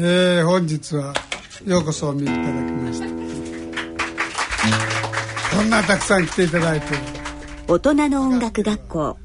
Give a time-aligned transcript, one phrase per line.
[0.00, 1.12] えー、本日は
[1.66, 3.06] ようこそお見ていただきました。
[5.56, 6.86] こんなたくさん来ていただいて。
[7.66, 9.18] 大人の音楽学校。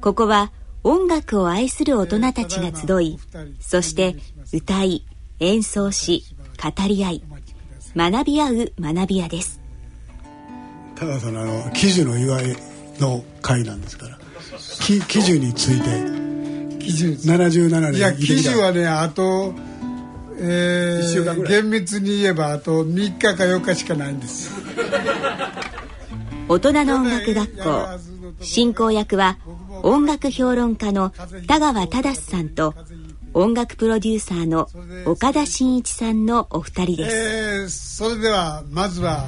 [0.00, 0.52] ここは
[0.84, 3.18] 音楽を愛する大人たちが集い
[3.58, 4.14] そして
[4.52, 5.04] 歌い
[5.40, 6.22] 演奏し
[6.62, 7.22] 語り合い
[7.96, 9.60] 学び合う学び屋です。
[10.94, 12.56] ただそのあの喜寿の祝い
[13.00, 14.18] の会なんですから
[14.86, 16.27] 喜喜寿について記事
[16.92, 17.94] 77年。
[17.94, 19.54] いや記事はねあと
[20.40, 21.62] え一週間ぐー、らい。
[21.62, 24.50] 厳密に言えばあと3日か4日しかないんです
[26.48, 27.86] 大人の音楽学校
[28.40, 29.36] 進行役は
[29.82, 31.12] 音楽評論家の
[31.46, 32.74] 田川忠さんと
[33.34, 34.68] 音楽プロデューサーの
[35.06, 37.16] 岡田真一さんのお二人です。
[37.16, 39.26] えー、それではまずは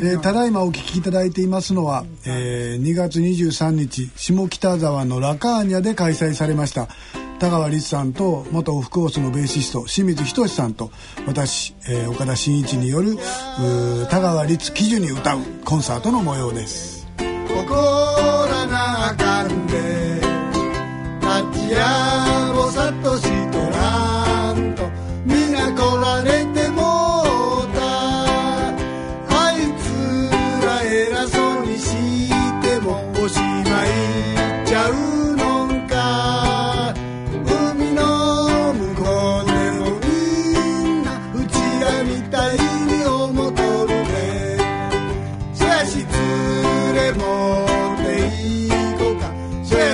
[0.00, 6.88] えーただいまお聞きいただいていますのは、えー2月23日下北沢のラカーニャで開催されました
[7.38, 10.90] 田川律さんと元オフコースのベーシスト清水仁さんと
[11.26, 13.16] 私、えー岡田真一による
[14.10, 16.98] 田川律喜寿に歌うコンサートの模様です。
[17.48, 20.20] 心なあかんで
[21.50, 23.17] 立ちやぼさっと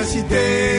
[0.05, 0.74] そ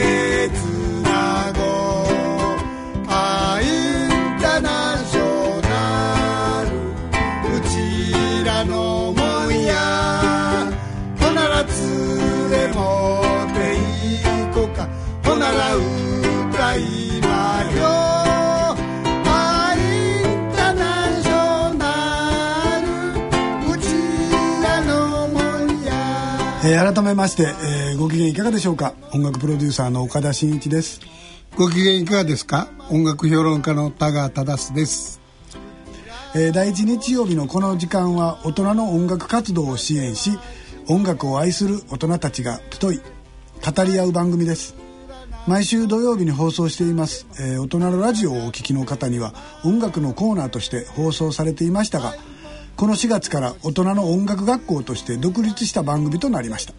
[26.78, 28.94] ー改めまして、えーご機嫌いかがでしょうか？
[29.12, 31.00] 音楽プロデューサーの岡田真一です。
[31.56, 32.68] ご機嫌いかがですか？
[32.90, 35.20] 音楽評論家の田川忠です。
[36.34, 40.38] えー第一日曜日のこの時間は大人の音楽活動を支援し
[40.88, 44.74] 音楽を愛する大人たちが集い語り合う番組です。
[45.46, 49.32] 毎週土曜日に放送しています、えー大人のラジオをお聞きの方には
[49.64, 52.14] 音楽のコーナーとして放送されていましたが
[52.76, 56.74] この4月から大人の音楽学校として独立した番組となりました。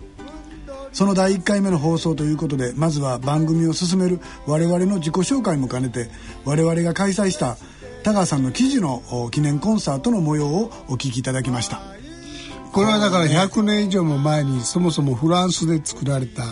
[0.94, 6.09] その第1回目の放送ということでまずは番組を進める我々の自己紹介も兼ねて
[6.46, 7.57] 我々が開催した
[8.03, 11.81] 田川さんの記事のお記念コンサートの模様をお聞きいただきました。
[12.72, 16.44] これはだから100年以上も前にそもそもフランスで作られた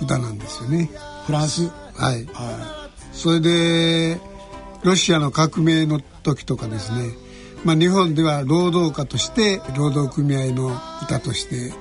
[0.00, 0.90] 歌なんですよね。
[1.26, 1.68] フランス？
[1.94, 2.24] はい。
[2.32, 4.18] はそれで
[4.82, 7.12] ロシアの革命の時とかですね、
[7.64, 11.72] まあ、日本では労働歌として労働組合の歌として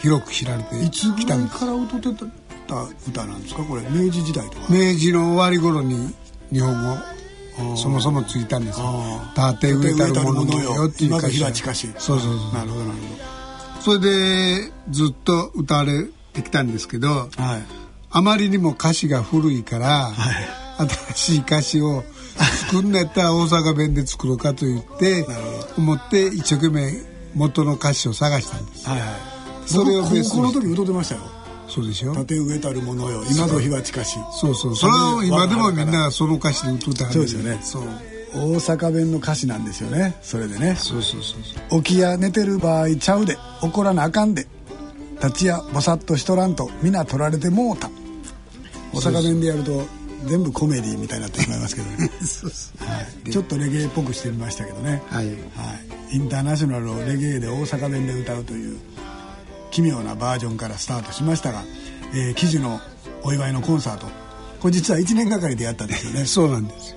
[0.00, 2.24] 広く知られてきたんですらいから歌って
[2.68, 3.64] た歌なんですか？
[3.64, 4.66] これ明治時代とか。
[4.70, 6.14] 明治の終わり頃に
[6.52, 8.84] 日本語そもそもついたんですよ。
[8.86, 12.54] あ「立て植えたるものよ」っていう歌詞日が近しそうそうそう。
[12.54, 12.98] なるほどなる
[13.80, 17.62] それでずっと歌われてきたんですけどほどはい。
[18.10, 20.12] あまりにも歌詞が古いから、
[21.14, 25.26] 新しい歌詞を作んのやったら大阪弁で作ろうかと言って
[25.78, 26.92] 思って一生懸命
[27.34, 28.88] 元の歌詞を探したんです。
[28.88, 29.08] はいはい。
[29.66, 31.20] それをベースに僕高校の時歌ってましたよ。
[31.68, 32.14] そうでしょ？
[32.14, 34.18] 縦植えたるものよ今ぞ日は近し。
[34.40, 34.76] そうそう。
[34.76, 37.58] それを今でもみんなその歌詞で歌ってはるそうですよね。
[37.62, 37.82] そう。
[38.34, 40.16] 大阪弁の歌詞なんですよね。
[40.20, 40.74] それでね。
[40.76, 41.40] そうそうそう
[41.70, 41.82] そう。
[41.82, 43.38] 起きや寝てる場合ちゃうで。
[43.62, 44.46] 怒らなあかんで。
[45.22, 46.70] 立ちやぼさっとしとらんと。
[46.82, 47.88] 皆取られてもうた。
[48.92, 49.84] 大阪弁でやると
[50.24, 51.96] 全部コメディみたいになってしまいますけどね、
[52.78, 55.26] はい、ちょっとレゲエっぽくしてみましたけどね、はい。
[55.26, 58.78] はい、インターナショナルをレゲエで大阪弁で歌うという
[59.70, 61.64] 奇妙なバージョンからスタートしましたが、
[62.14, 62.80] えー、記事の
[63.22, 64.06] お祝いのコンサート。
[64.60, 66.24] これ実は1年がかりでやったんですよね。
[66.24, 66.90] そうなんです。
[66.90, 66.96] よ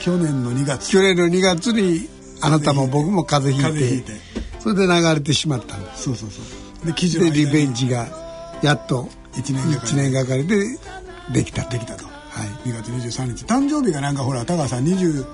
[0.00, 0.90] 去年の2月。
[0.90, 2.08] 去年の2月に
[2.40, 4.12] あなたも僕も風邪ひいて
[4.58, 6.04] それで流れてしまったんです。
[6.04, 6.40] そうそうそ
[6.84, 6.86] う。
[6.86, 8.06] で記事でリベンジが
[8.62, 10.78] やっと一年がかり一年がかりで
[11.32, 13.44] できたできたと、はい2月23日。
[13.44, 15.24] 誕生日がなんかほら高川さん20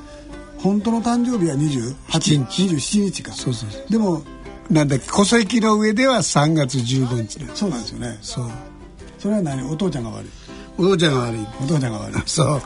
[0.58, 2.62] 本当の誕生日は28日。
[2.64, 3.32] 27日か。
[3.32, 3.84] そうそうそう。
[3.90, 4.22] でも
[4.70, 8.18] なんだっけ戸籍の上では3月15日なんですそうなんですよね。
[8.22, 8.50] そう。
[9.18, 9.62] それは何？
[9.70, 10.30] お父ちゃんが悪い。
[10.78, 11.46] お父ちゃんが悪い。
[11.62, 12.22] お父ちゃんが悪い。
[12.26, 12.62] そう。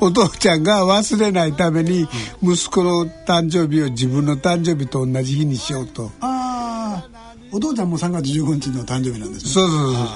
[0.00, 2.08] お父ちゃんが忘れないために
[2.42, 6.10] 息子の誕生日を自分の誕生日と同じ日にしようと。
[6.20, 9.50] ああお父ちゃんも3月15日の誕生日なんですね。
[9.50, 10.06] そうそうそうそう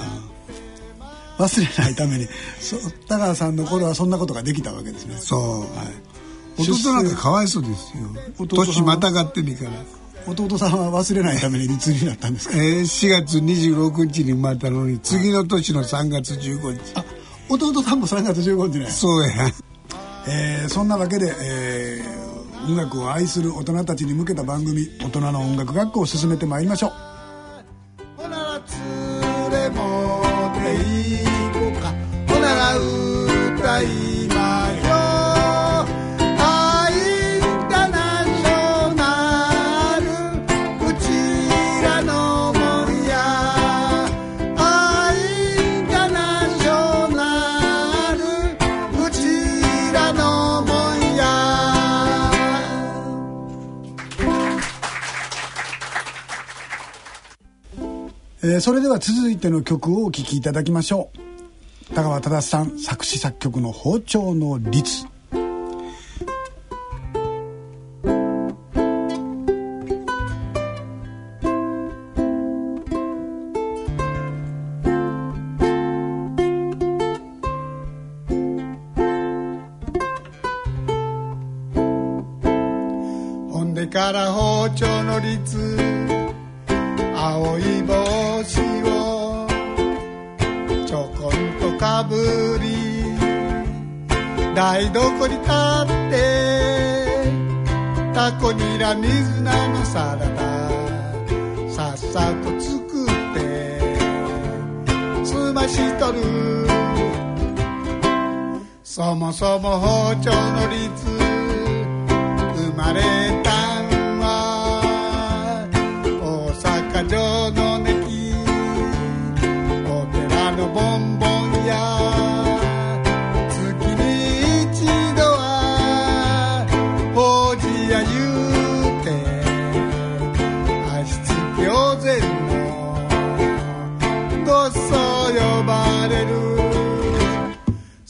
[1.39, 2.27] 忘れないために。
[2.59, 2.75] そ
[3.07, 5.15] 田川さんの頃はそんなことができたわけですね。
[5.17, 9.71] そう、はい、弟なんかかわいそうですよ年またがってねえから。
[10.27, 16.93] 弟さんは忘れないために立になったんですか、えー、4月26日に生まれたのに次の年の3月15日。
[16.95, 17.05] あ
[17.47, 18.85] 弟さんも3月15日ね。
[18.87, 19.29] そうや、
[20.27, 27.08] えー、そんなわけで、えー、音楽を愛する大人たちに向けた番組「大人の音楽学校」を進めてまいりましょう
[58.61, 61.28] それでは続いての曲をお聴きいただきましょう
[61.93, 65.05] 田川忠さん作詞作曲の「包丁の律」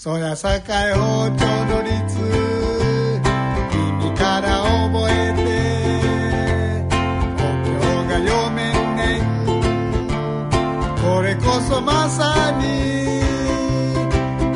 [0.09, 1.93] そりゃ社会包丁の率
[3.69, 5.39] 君から覚えて
[7.37, 7.69] お経
[8.07, 9.23] が読めんねん
[10.99, 13.21] これこそまさに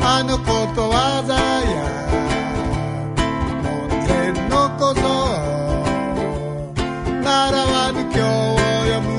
[0.02, 1.38] あのことわざや
[3.62, 5.00] 門前のこと
[7.22, 7.30] 習
[7.64, 8.58] わぬ今日を
[8.88, 9.14] 読む。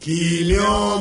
[0.00, 1.00] 気量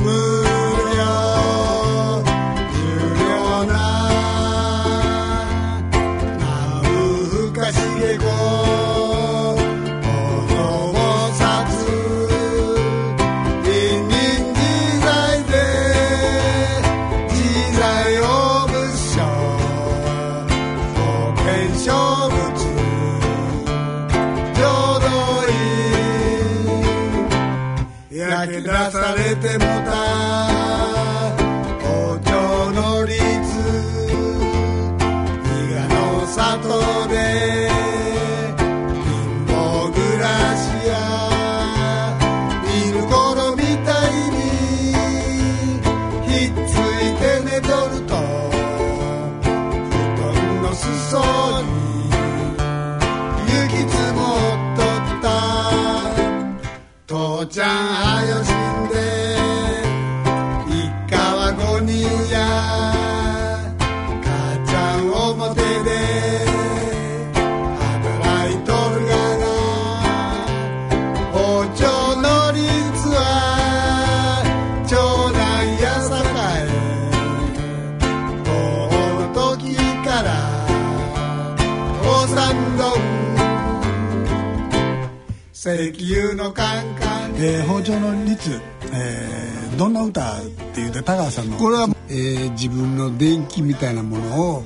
[93.84, 94.64] たいなものを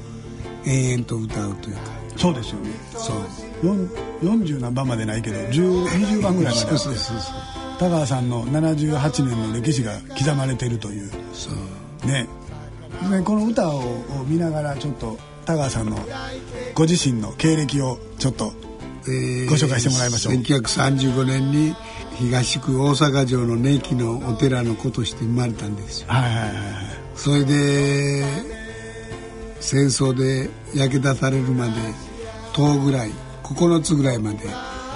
[0.65, 1.81] 延々と歌うというか。
[2.15, 2.69] そうですよね。
[2.95, 3.15] そう。
[4.23, 7.17] 40何番までないけど20番ぐらいまでそうそうそう
[7.79, 11.11] 田川さんの78年の歴史が刻まれてるという。
[11.33, 11.49] そ
[12.03, 12.07] う。
[12.07, 12.27] ね。
[13.09, 13.83] ねこの歌を
[14.27, 15.97] 見ながらちょっと田川さんの
[16.75, 20.33] ご自身の経歴をちょっとご紹介してもらいましょう。
[20.33, 21.75] 1935年に
[22.19, 26.53] 東区大阪城の根木のお寺の子として生まれたんですよ、はいはいはい、
[27.15, 28.56] それで
[29.59, 31.71] 戦争で焼け出されるまで
[32.53, 33.11] 10ぐらい
[33.43, 34.39] 9つぐらいまで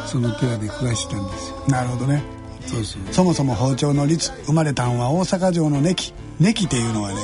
[0.08, 1.64] その寺で暮らしたんですよ。
[1.68, 2.24] なるほどね。
[2.68, 3.02] そうそう。
[3.12, 6.14] そもそも包丁の律生まれたんは大阪城の根木。
[6.40, 7.16] ネキっていうのはね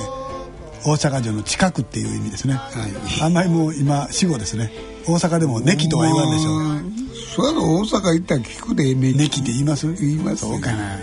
[0.85, 3.21] 大阪城の近くっていう意味ですね、はい。
[3.21, 4.71] あんまりもう今死語ですね。
[5.07, 7.07] 大阪でもネキとは言わんでしょう。
[7.35, 9.91] そうやの大阪行ったら聞くでネネキって言います？
[9.93, 10.97] 言いますそうかな。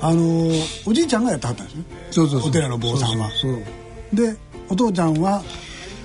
[0.00, 1.84] あのーおじいちゃんがやってはったんですね。
[2.10, 2.48] そうそうそう。
[2.48, 3.30] お寺の坊さんは。
[3.30, 3.62] そう。
[4.12, 4.36] で
[4.68, 5.42] お父ちゃんは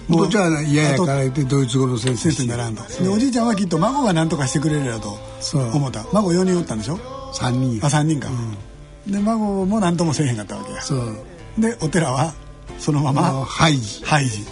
[0.10, 5.18] お父ちゃんは嫌やから言ってドイツ語の先生先生にならんとでおじいちゃんはきっと孫が何とかしてくれるやと
[5.74, 6.06] 思った。
[6.12, 6.98] 孫4人おったんでしょ
[7.34, 7.80] ？3人。
[7.86, 8.30] あ3人か、
[9.08, 10.82] で孫も何ともせえへんかったわけや。
[10.82, 11.16] そう。
[11.58, 12.34] でお寺は
[12.80, 14.04] そのままハイジ。
[14.04, 14.46] ハイジ。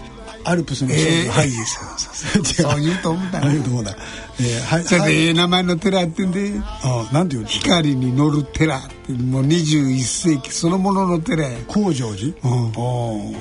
[0.43, 0.95] アルプスの少
[1.31, 3.41] ハイジ、そうそうそう言うと思った。
[3.41, 3.91] そう言うと思った。
[4.39, 5.13] えーはいそれはい。
[5.13, 11.59] でええ名前の寺ってんであなんていうの光に乗る寺ってもう21世紀そのものの寺や。
[11.67, 12.33] 高城寺？
[12.43, 13.35] うん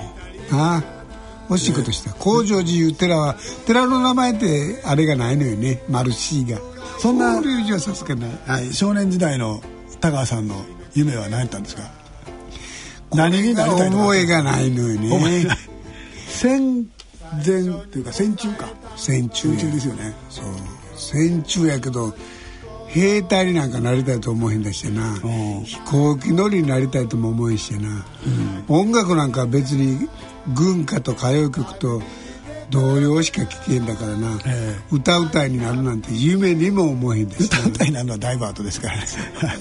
[0.52, 0.82] あ
[1.48, 2.12] あ惜しいことした。
[2.14, 5.82] 高城寺いう寺は寺の名前ってあれがないのよね。
[5.88, 6.60] マルシーが。
[6.98, 8.30] そんな法隆寺はさすがない。
[8.46, 9.60] はい少年時代の
[10.00, 10.54] 田川さんの
[10.94, 11.82] 夢は何やったんですか？
[13.12, 15.46] 何になりたい覚えがないのよね。
[16.28, 16.86] 戦
[17.44, 18.68] 前っていうか戦中か。
[18.96, 19.48] 戦中。
[19.48, 20.14] や戦中ですよね。
[20.28, 20.44] そう。
[20.96, 22.14] 戦中やけど
[22.86, 25.12] 兵隊になんかなりたいと思えへんだしやな。
[25.12, 25.64] うん。
[25.64, 28.04] 飛行機乗りになりたいとも思えんしやな、
[28.68, 30.08] 音楽なんか別に
[30.54, 32.02] 軍歌と歌謡曲と
[32.70, 39.06] 童謡しか聴けんだからな、え歌うたいになるなんて夢にも思えへんだし歌うたいになるのはダイバートですからね。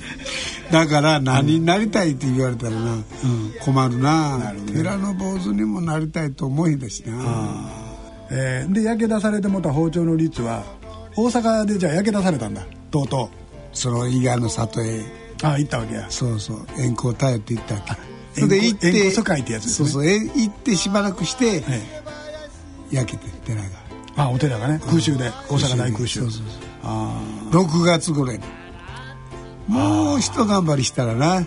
[0.72, 2.98] だから何になりたいって言われたらな、
[3.62, 4.74] 困るななるね。
[4.74, 7.14] 寺の坊主にもなりたいと思えへんだしな、
[8.30, 10.64] えーで焼け出されてもた包丁の率は
[11.16, 12.62] 大阪でじゃあ焼け出されたんだ。
[12.92, 13.30] とうと
[13.74, 15.00] その伊賀の里へ。
[15.00, 15.04] う
[15.42, 16.06] あ行ったわけや。
[16.10, 16.66] そうそう。
[16.78, 19.90] 縁故を頼って行ったわけそれで行って縁故疎開ってやつですね。
[19.90, 21.82] そうそうえ行ってしばらくしてえ
[22.92, 23.68] 焼けて寺が。
[23.68, 23.72] え
[24.18, 26.20] あお寺がね空襲で大阪大空襲。
[26.22, 26.44] そうそう
[26.84, 27.22] あ
[27.52, 28.40] 6月頃や
[29.68, 31.46] もう一頑張りしたらな、あうん。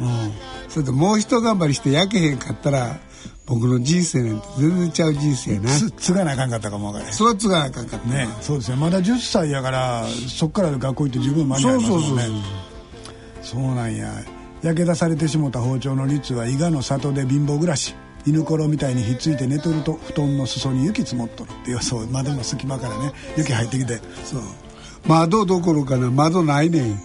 [0.68, 2.98] それともう一頑張りして焼けへんかったら
[3.46, 5.70] 僕の人生なんて全然ちゃう人生やな。
[5.70, 7.12] つ継がなあかんかったかもわからへん。
[7.12, 8.08] それは継がなあかんかった。
[8.08, 12.22] ねそうですねまだ10歳やからそっから学校行って十分間に合いますもんね。
[13.42, 14.12] そうなんや
[14.62, 17.95] 焼け出されてしもた包丁の率は伊賀の里で貧乏暮らし。
[18.25, 23.97] 犬ころみたいにひっついて寝とると布団の裾に雪積もっとるっていうそう窓の隙間からね雪入ってきて。
[24.25, 24.42] そう。
[25.09, 26.97] 窓どころかな窓ないねん。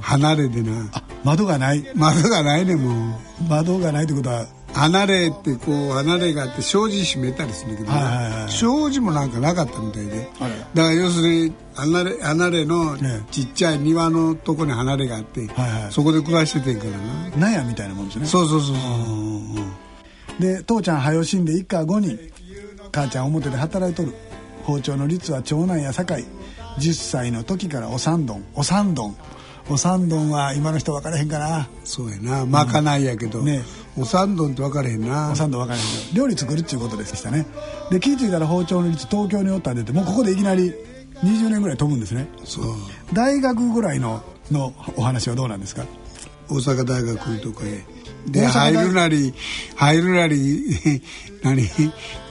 [0.00, 0.88] 離れでな。
[0.92, 1.84] あ窓がない。
[1.96, 3.42] 窓がないねんもう。
[3.48, 10.28] 窓がないってことは離れってこう離れがあって障子閉めたりするんだけどな、はいはいはい障子もなんかなかったみたいで。
[10.74, 13.22] だから要するに離れ離れのね。
[13.30, 15.48] ちっちゃい庭のとこに離れがあって、
[15.90, 16.90] そこで暮らしててんから
[17.38, 17.48] な。
[17.48, 18.26] 納屋みたいなもんですね。
[18.26, 18.82] そうそうそうそ
[20.38, 20.42] う。
[20.42, 22.18] で父ちゃん早死んで一家5人。
[22.92, 24.12] 母ちゃん表で働いとる。
[24.64, 26.24] 包丁の率は長男や堺。
[26.78, 28.44] 10歳の時からお三丼。
[28.54, 29.16] お三丼。
[29.68, 31.68] お三丼は今の人分からへんかな。
[31.84, 32.46] そうやな。
[32.46, 33.62] まかないやけど、ね
[33.96, 35.30] お三丼って分かれへんな。
[35.32, 37.46] お三丼分からへん料理作るっていうことでしたね。
[37.90, 40.72] で気付いたら包丁の率東京におったんでってもうここでいきなり
[41.22, 42.28] 20年ぐらい飛ぶんですね。
[42.44, 42.64] そう。
[43.12, 45.84] 大学ぐらいののお話はどうなんですか？
[46.48, 47.84] 大阪大学のとこへ。
[48.26, 49.32] で入るなり
[49.76, 50.68] 入るなり
[51.42, 51.62] 何？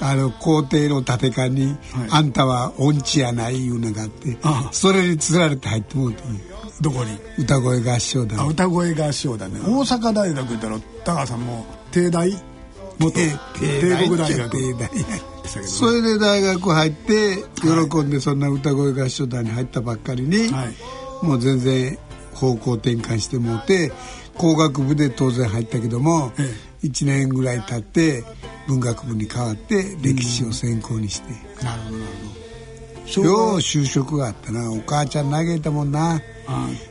[0.01, 1.77] あの校庭の建て替に、はい。
[2.11, 4.37] あんたは音痴やない」いうのがあって
[4.71, 6.21] それにつられて入ってもうて
[6.81, 7.17] どこに？
[7.38, 9.59] 歌声合唱あ団歌声合唱だね。
[9.59, 12.31] 大阪大学行ったら高橋さんも帝大？
[13.00, 13.13] 元？
[13.59, 14.50] 帝国大学。
[14.50, 14.89] 帝大。
[15.63, 21.25] それで大学入って喜んでそんな歌声合唱団に入ったばっかりに、はい。
[21.25, 21.98] もう全然
[22.33, 23.91] 方向転換してもうて
[24.38, 28.24] 工学部で当然入ったけども、え1年ぐらい経って
[28.67, 31.33] 文学部に変わって歴史を専攻にして、
[31.63, 32.12] なるほどなる
[33.15, 33.27] ほど。
[33.27, 34.71] よう就職があったな。
[34.71, 36.21] お母ちゃん嘆いたもんな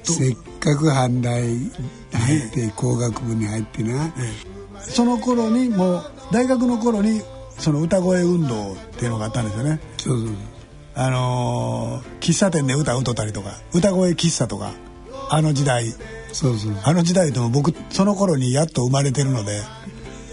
[0.03, 4.81] せっかく阪大入って工学部に入ってな、ええ。
[4.81, 7.23] その頃にもう大学の頃に
[7.59, 9.81] その歌声運動っていうのがあったんですよね。
[9.99, 10.29] そうそう
[10.95, 14.73] あのー喫茶店で歌を歌ったりとか歌声喫茶とか
[15.31, 15.95] あの時代。
[16.33, 19.63] そうそうあの時代でも僕その頃にやっと生まれてるので。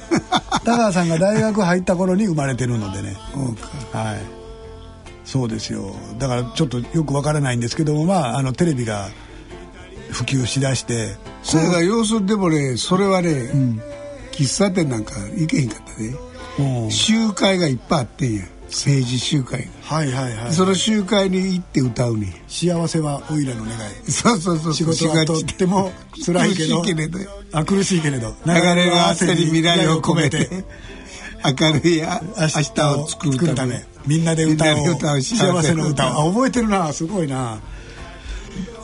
[0.64, 3.16] 田川さんが大学入った頃に生まれてるのでね。
[3.92, 4.45] はい
[5.26, 5.96] そうですよ。
[6.18, 9.10] だからちょっとよくわからないんですけどもまああのテレビが
[10.12, 13.50] 普及しだしてそれが要するにでもねそれはね、
[14.32, 16.16] 喫茶店なんか行けへんかったね。
[16.84, 16.92] うん。
[16.92, 18.46] 集会がいっぱいあってんや。
[18.66, 22.34] 政治集会が、はいはいはいその集会に行って歌うねん。
[22.48, 24.12] 幸せはおいらの願い。
[24.12, 25.92] そうそうそう仕事はとっても
[26.26, 27.20] 辛いけど苦しいけれど。
[27.52, 30.66] あ苦しいけれど流れる汗に未来を込めて
[31.46, 32.08] 明るい明
[32.48, 35.22] 日を作るためみんなで歌おう。
[35.22, 36.08] 幸せの歌。
[36.20, 36.30] を。
[36.30, 37.60] あ覚えてるなすごいな。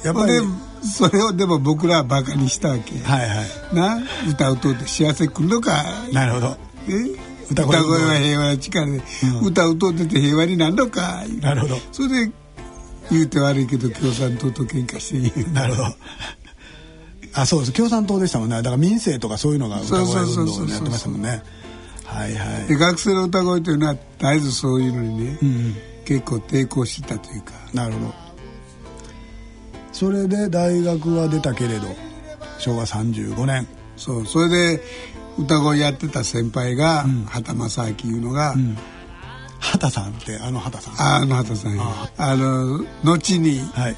[0.03, 0.39] やっぱりで
[0.83, 2.97] それをでも僕らはバカにしたわけ。
[2.99, 3.75] はいはい。
[3.75, 3.99] な
[4.29, 5.83] 歌うと幸せ来るのか。
[6.11, 6.57] なるほど。
[6.87, 7.31] え？
[7.51, 9.47] 歌歌声声は平和な力で、うん。
[9.47, 11.23] 歌うとってて平和になんのか。
[11.41, 11.77] なるほど。
[11.91, 12.31] それで
[13.11, 15.95] 言うて悪いけど共産党と喧嘩してなるほど。
[17.33, 17.73] あそうです。
[17.73, 18.55] 共産党でしたもんね。
[18.57, 21.43] だから民生とかそういうのが歌声運動をやってましたもんね
[22.11, 22.67] はいはい。
[22.67, 25.75] で学生の歌声というのは絶えずそういうのにね、うんうん。
[26.05, 27.53] 結構抵抗してたというか。
[27.73, 28.13] なるほど。
[29.93, 31.87] それで大学は出たけれど
[32.57, 33.67] 昭和35年。
[33.95, 34.81] そうそれで
[35.37, 38.55] 歌声やってた先輩が、畑正明いうのが、
[39.59, 40.93] 畑さんってあの畑さん。
[40.95, 41.83] ああの畑さんや。
[42.17, 43.97] あの後にはい。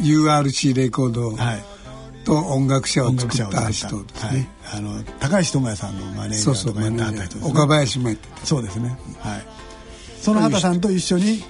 [0.00, 1.73] URC レコードはい
[2.24, 4.34] と音楽社を音作った人ですはい。
[4.34, 7.44] ね、あの高橋智也さんのマネージそうそうャーとかやった人です。
[7.44, 8.98] ね岡林もやってたそうですね。
[9.20, 9.46] はい。
[10.20, 11.44] その畑さんと一緒に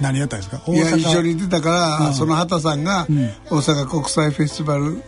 [0.00, 0.60] 何やったんですか？
[0.66, 2.14] いや一緒に出たから、うん。
[2.14, 3.06] その畑さんがん。
[3.06, 5.02] 大阪国際フェスティバル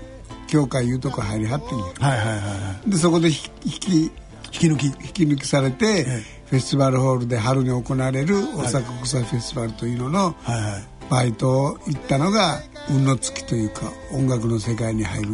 [0.46, 1.84] 協会いうとこ入りはってんや。
[1.84, 2.90] はいはいはいはい。
[2.90, 3.34] でそこで引
[3.70, 4.10] き引引
[4.50, 4.90] き抜き。
[4.90, 6.22] き引き抜きされて、え。
[6.46, 10.84] フェスティバルホールで春に行われる大阪国際フェスティバルというののはいはい。
[11.08, 15.28] バイトを行ったのが運の月というか音楽の世界に入る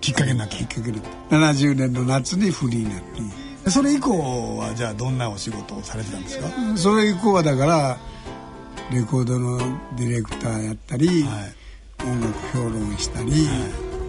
[0.00, 1.36] きっかけになきっかけだった。
[1.36, 3.02] 70年の夏にフリーになっ
[3.64, 3.70] て。
[3.70, 6.48] それ以降はじゃあどんなお仕事をされてたんですか？
[6.76, 7.98] それ以降はだから
[8.90, 9.58] レコードの
[9.96, 11.54] ディレクターやったり、はい。
[12.02, 13.46] 音楽評論したり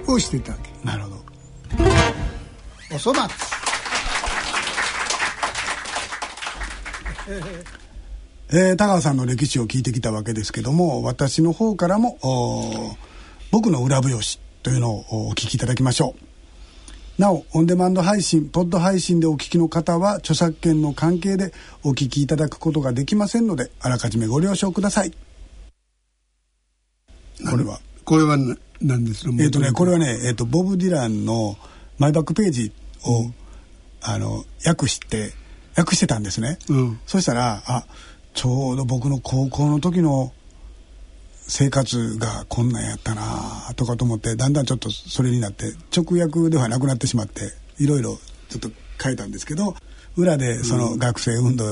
[0.08, 0.72] をしてたわけ。
[0.88, 1.18] なるほど。
[2.96, 3.32] おそ松
[8.54, 12.98] えー、田川さんの歴史を聞いてきたわけですけども私の方からも
[13.50, 16.16] 僕の裏拍子というのをお聞きいただきましょ
[17.18, 17.22] う。
[17.22, 21.54] なおオンデマンド配信ポッド配信でお聞きの方は著作権の関係で
[21.84, 25.12] お聞きいただくことができませんのであらかじめご了承ください。
[27.50, 27.80] これは？
[28.04, 31.56] これはな何ですかえっ、とねこれはね、えー、とボブ・ディランの
[32.00, 32.74] マイバックページ
[33.06, 33.32] を、
[34.02, 35.32] あの訳して
[35.78, 37.00] 訳してたんですね、うん。
[37.06, 37.86] そしたらあ
[38.34, 40.34] ちょうど僕の高校の時の
[41.48, 48.18] 生活がこんなんやったなとかと思ってだんだんちょっとそれになって直訳ではなくなってしまっていろいろ
[48.50, 48.70] ちょっと
[49.02, 49.76] 書いたんですけど
[50.16, 51.66] 裏でその学生運動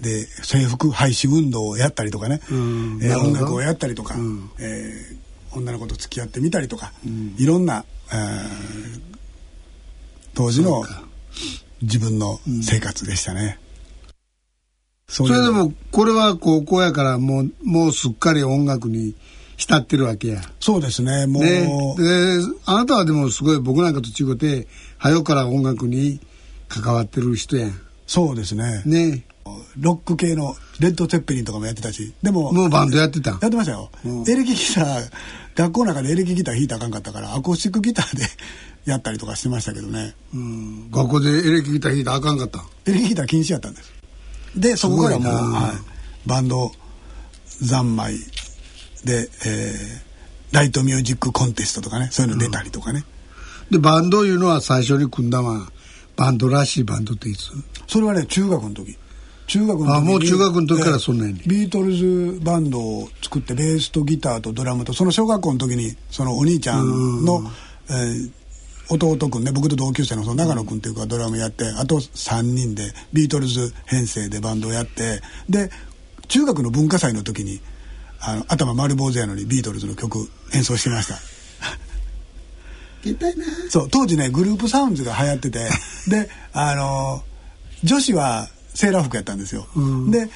[0.00, 3.00] で制服廃止運動をやったりとかね、うん。
[3.02, 4.50] えー音楽をやったりとか、うん。
[4.58, 6.92] えー女の子と付き合ってみたりとか、
[7.38, 9.00] いろんな、えー
[10.34, 10.84] 当時の
[11.80, 13.58] 自分の生活でしたね。
[15.08, 19.14] そそれでもこれは高校やからもうもうすっかり音楽に
[19.56, 20.42] 浸ってるわけや。
[20.60, 21.26] そうですね。
[21.26, 21.66] もう、ね、
[21.96, 24.66] であなたはでもすごい僕なんかと違うて
[24.98, 26.20] 早から音楽に
[26.68, 27.80] 関わってる人やん。
[28.06, 28.82] そうですね。
[28.84, 29.24] ね。
[29.78, 32.12] ロック系のレッド・ツェッペリンとかもやってたし。
[32.20, 33.38] でももうバンドやってたん？
[33.40, 34.22] やってましたよ、うん。
[34.28, 35.10] エレキギター
[35.54, 38.24] 学校の中でエレキギター弾いたらあかんかったからアコースティックギターで
[38.84, 40.14] やったりとかしてましたけどね。
[40.34, 40.90] うん。
[40.90, 42.62] 学校でエレキギター弾いたらあかんかったん？
[42.86, 43.92] エレキギター禁止やったんです
[44.56, 46.72] でそこからもう、はい、バンド
[47.46, 48.16] 三昧
[49.04, 50.06] で、えー
[50.52, 53.04] ライトミュージックコンテストとかねそういうの出たりとかね、
[53.68, 55.72] でバンドいうのは最初に組んだのは
[56.16, 57.50] バンドらしいバンドっていつ？
[57.88, 58.96] それはね中学の時。
[59.48, 67.42] 中学の時にあもう中学の時からそんなんやねえービートルズバンドを作ってベースとギターとドラムとその小学校の時にそのお兄ちゃんの、
[67.90, 68.30] えー
[68.88, 75.70] 弟君ね僕と同級生のその長野君っていうかドラムやってあと3人でビートルズ編成でバンドをやってで
[76.28, 77.60] 中学の文化祭の時に
[78.20, 81.14] あの頭丸坊主やのにビートルズの曲演奏してました。
[83.70, 85.68] そう当時ねグループサウンズが流行ってて
[86.08, 87.22] であの
[87.84, 89.66] 女子はセーラー服やったんですよ、
[90.10, 90.28] で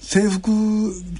[0.00, 0.50] 制服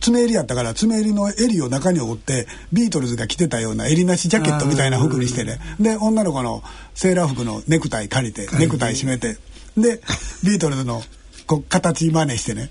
[0.01, 5.59] 爪襟やったから爪襟の襟を中に折ってビートルズが着てたような襟なしジャケットみたいな服にしてね。
[5.79, 6.63] で女の子の
[6.95, 9.37] セーラー服のネクタイ借りてネクタイ締めて。
[9.77, 10.01] で
[10.45, 11.03] ビートルズの
[11.47, 12.71] こう形真似してね。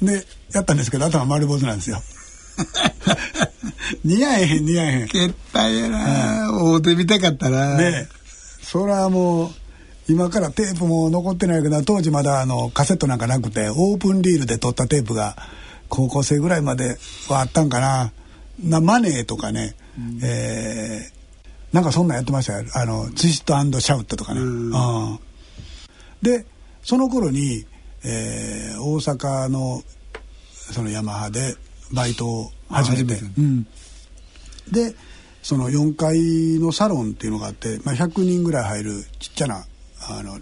[0.00, 2.00] でやったんですけど頭丸坊主なんですよ。
[4.04, 5.08] 似合えへん似合えへん。
[5.08, 6.48] けったいやな。
[6.48, 7.76] 会うてみたかったな。
[7.76, 8.18] ねえ。
[8.62, 9.50] それはもう
[10.08, 15.36] 今からテープも残ってないけど当時まだあのカセットなんかなくてオープンリールで撮ったテープが
[15.88, 16.96] 高校生ぐらいまで
[17.28, 18.12] はあったんかな。
[18.62, 19.76] なマネーとかね、
[20.22, 21.18] えー
[21.70, 22.64] なんかそんなんやってましたよ。
[22.74, 25.18] あのツイストシャウトとかね、うん。
[26.22, 26.46] で
[26.82, 27.66] その頃に、
[28.04, 29.82] えー大阪の
[30.54, 31.56] そのヤマハで
[31.92, 33.20] バイトを始めて。
[33.38, 33.64] うん、
[34.72, 34.94] で
[35.42, 39.64] その4階のサロンっていうのがあって、まあ、100人ぐらい入るちっちゃな
[40.00, 40.40] あの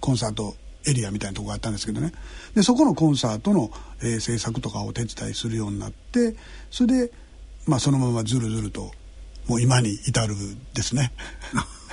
[0.00, 0.54] コンサート
[0.86, 2.12] エリアみたいなとこがあったんですけどね。
[2.54, 3.70] でそこのコンサートの、
[4.02, 6.36] えー制作とかをお手伝いするようになって
[6.70, 7.12] それで
[7.66, 8.92] まあ、そのままずるずると
[9.48, 10.34] もう今に至る
[10.72, 11.12] ですね。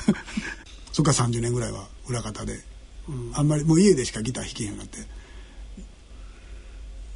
[0.93, 2.63] そっから30年ぐらいは裏方で、
[3.09, 5.07] うん、あんまりもう家でしかギター弾けへんようになって。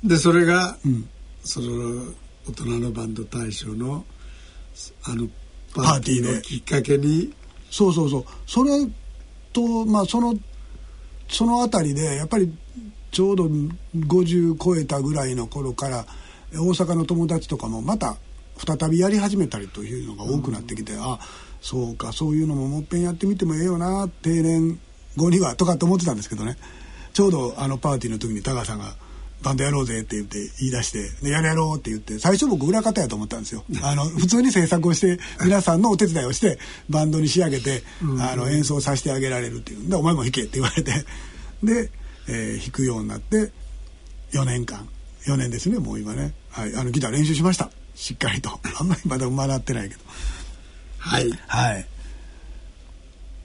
[0.03, 1.09] でそれが、うん、
[1.43, 2.13] その
[2.47, 4.05] 大人のバンド大賞の
[5.03, 5.27] あの
[5.73, 7.33] パーティーのきっかけに。
[7.69, 8.25] そうそうそう。
[8.47, 8.87] それ
[9.57, 10.35] とまあその
[11.27, 12.55] その辺りでやっぱり
[13.11, 13.45] ちょうど
[13.95, 16.05] 50超えたぐらいの頃から
[16.53, 18.17] 大阪の友達とかもまた
[18.57, 21.19] 再びやり始めたりというのが多くなってきて、うん、あ
[21.59, 24.79] そうかそういうのももっぺんやってみてもええよな定年
[25.15, 26.55] 後にはとかって思ってたんですけどね。
[27.13, 28.95] ちょうどあのパーティーの時に高さんが
[29.41, 33.63] 「バンドやろうぜ」って言って言い出して「でやるやろう」って言って最初僕裏方やと思ったんですよ。
[33.81, 37.83] あの普通に制作をして皆さんのお手伝いをしてバンドに仕上げて
[38.19, 39.89] あの演奏させてあげられるっていう。
[39.89, 41.05] で「お前も弾け」って言われて。
[41.63, 41.89] で、
[42.27, 43.51] えー、弾くようになって
[44.33, 44.87] 4年間。
[45.25, 47.69] 4年ですねもう今ね、はい、あのギター練習しました。
[47.95, 48.59] しっかりと。
[48.79, 50.01] あんまりまだ学ってないけど。
[50.97, 51.29] はい。
[51.47, 51.87] はい。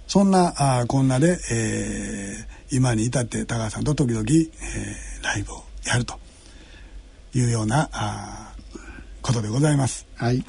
[0.07, 6.19] そんなあこんなで、えー、今に至って高橋さんと時々、えー、ライブをやると
[7.35, 8.55] いうようなあ
[9.23, 10.07] ことでございます。
[10.17, 10.45] はい。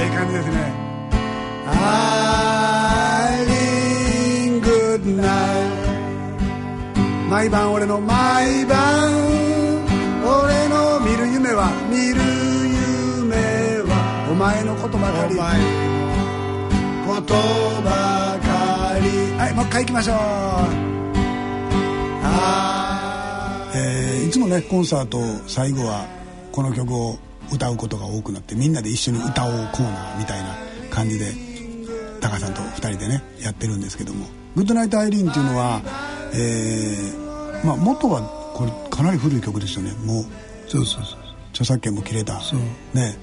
[0.00, 0.72] ええ感じですね
[1.68, 5.28] 「アイリーングッドナイ
[6.94, 9.19] ト」毎晩俺の毎晩
[11.90, 12.20] 見る
[13.18, 13.36] 夢
[13.88, 15.36] はお前のことばかり。
[17.06, 17.34] こと
[17.82, 19.38] ばかり。
[19.38, 20.90] はいもう一回いきましょう。
[23.72, 26.06] えー、いつもねコンサート最後は
[26.52, 27.18] この曲を
[27.52, 30.56] 歌うことが多くなってみんなで一緒に歌おうコーナーみたいな
[30.90, 31.32] 感じで
[32.20, 35.80] タカさんと2人でねやってるんですけども「グッドナイト・アイリーン」っていうのは、
[36.34, 38.22] えー、まあ元は
[38.54, 39.92] これかなり古い曲ですよね。
[40.04, 40.24] もう
[40.68, 41.19] そうそうそう
[41.60, 42.40] 著作権も切れた。
[42.94, 43.18] ね。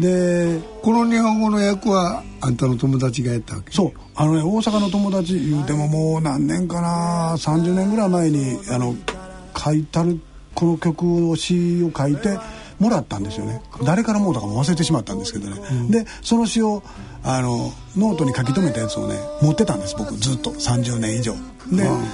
[0.00, 3.72] でこの日本語の役はあんたの友達がやったわけ？
[3.72, 3.92] そう。
[4.14, 8.94] あのね大阪の友達言うてももう何年かな？30年ぐらい前にあの
[9.56, 10.20] 書いたる
[10.54, 12.38] この曲を詩を書いて
[12.78, 13.60] もらったんですよね。
[13.84, 16.82] 誰からもうたかも忘れてしまったんですけどね、うん、でその詩を
[17.22, 20.50] あのノートに書き留めたやつをね持ってたんです僕ずっと。
[20.50, 21.34] 30年以上。
[21.72, 22.04] で、うん、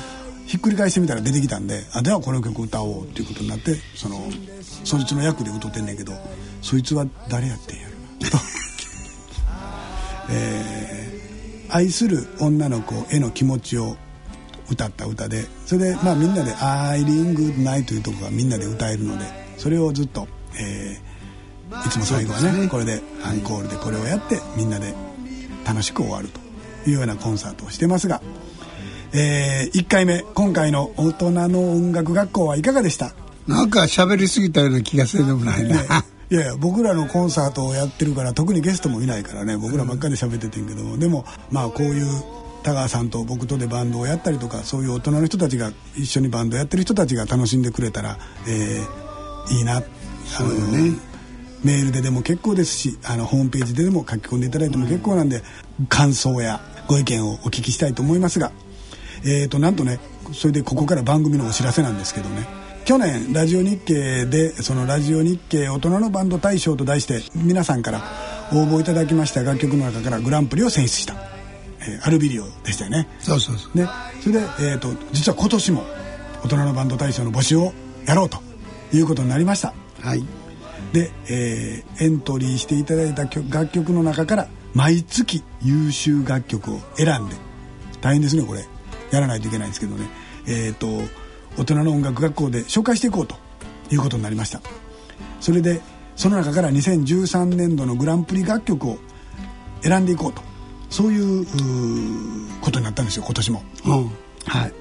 [0.47, 4.21] ひっくり返してみたら出てきたんであではこの曲歌おうっていうことになってその
[4.85, 6.13] そいつの役で歌ってんねんけど
[6.63, 8.39] そいつは誰やってんやろなと。
[10.31, 13.97] えー、愛する女の子への気持ちを
[14.71, 19.27] 歌った歌でそれでまあみんなで「アイリングナイ」というとこがみんなで歌えるので
[19.59, 20.27] それをずっと
[20.59, 24.95] えー、いつも最後はね、ね、これでアンコールでこれをやってみんなで
[25.67, 26.41] 楽しく終わると
[26.89, 28.23] いうようなコンサートをしてますが、
[29.17, 33.15] えー、1回目今回の大人の音楽学校はいかがでした？
[33.47, 35.87] なんか喋りすぎたような気がするでもないな、ね、
[36.31, 39.57] いやいや僕らのコンサートをやってるから特にゲストもいないからね。
[39.57, 42.07] 僕らばっかり喋っててんけども、うん、でもまあこういう
[42.65, 49.81] 田川さんと僕とでバンドをやったりとかそういう大人の人たちが一緒にバンドやってる人たちが楽しんでくれたら、えー、いいな。
[50.27, 50.99] そうよね。
[51.63, 55.43] メールででも結構ですしあのホームページででも書き込んでいただいても結構なんで、
[55.79, 58.53] うん、感想やご意見をお聞きしたいと思いますが
[59.25, 59.99] えーとなんとね
[60.33, 62.47] それでここから番組のお知らせなんですけどね。
[62.85, 68.03] 去年ラジオ日経でそのラジオ日経大人のバンド大賞と題して皆さんから
[68.53, 71.15] 応募いただきました楽曲の中からグランプリを選出した、
[71.81, 73.09] えー、アルビリオでしたよね。
[73.21, 73.79] そうそうそう。
[73.79, 73.89] ね。
[74.21, 75.85] それで、えーと実は今年も
[76.45, 77.73] 大人のバンド大賞の募集を
[78.07, 78.39] やろうと
[78.93, 79.73] いうことになりました。
[80.03, 80.23] はい、
[80.93, 87.37] で、えー、エントリーしていただいた楽曲の中から毎月優秀楽曲を選んで
[88.03, 88.67] 大変ですねこれ
[89.15, 90.07] やらないといけないんですけどね。
[90.47, 90.87] えっ、ー、と
[91.57, 93.37] 大人の音楽学校で紹介していこうと
[93.91, 94.61] いうことになりました。
[95.41, 95.81] それで
[96.17, 98.99] その中から2013年度のグランプリ楽曲を
[99.83, 100.43] 選んでいこうと。
[100.91, 101.47] そういう
[102.61, 104.11] ことになったんですよ今年も、うん、
[104.47, 104.73] はい。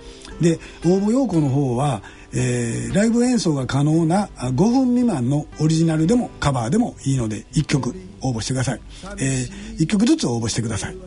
[0.43, 2.03] で応募要項の方は
[2.35, 8.81] えー、ライブ演奏が可能な5分未満のオリジナルでもカバーでもいいので1曲応募してください、
[9.19, 10.97] えー、1曲ずつ応募してください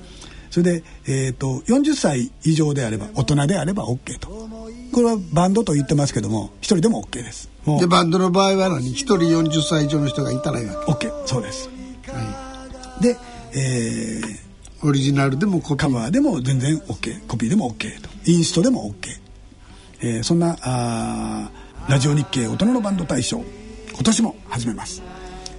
[0.57, 4.29] それで、えーと、40歳以上であれば大人であれば OK と。
[4.91, 7.51] これはバンドと言ってますけども1人でも OK です。
[7.79, 11.09] でバンドの場合は何？1人40歳以上の人がいたらいいわけ。
[11.09, 11.69] OK そうです、
[12.07, 13.19] はい、で、
[13.53, 15.77] えー、オリジナルでもコピー。
[15.77, 18.09] カバーでも全然 OK コピーでも OK と。
[18.25, 19.09] インストでも OK
[20.01, 21.51] えー、そんなあ
[21.91, 23.43] ラジオ日経大人のバンド大賞
[23.93, 25.03] 今年も始めます、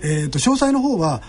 [0.02, 1.22] えーと、詳細の方は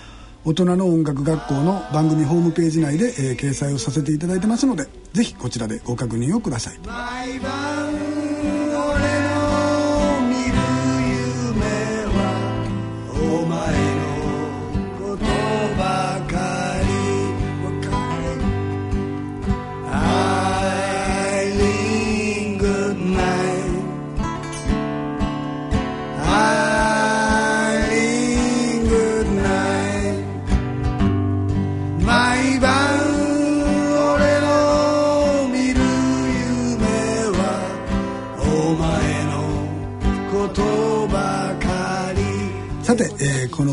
[0.45, 6.79] 大人の音楽学校の番組ホームページ内で、えー掲載をさせていただいてますのでぜひこちらでご確認をください。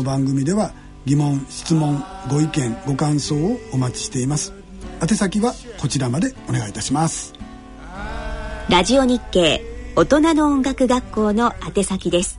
[0.06, 0.70] 番組では
[1.04, 4.52] 疑問質問ご意見ご感想をお待ちしています。
[5.02, 7.34] 宛先はこちらまでお願いいたします。
[8.70, 9.62] ラジオ日経
[9.96, 12.38] 大人の音楽学校の宛先です。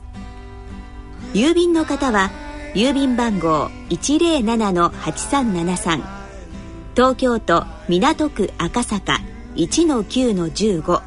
[1.34, 2.30] 郵便の方は
[2.74, 6.02] 郵便番号107-8373
[6.94, 9.20] 東京都港区赤坂
[9.56, 11.02] 1-9-15